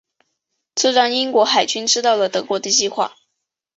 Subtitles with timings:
[0.73, 3.15] 这让英国海军知道了德国的计划。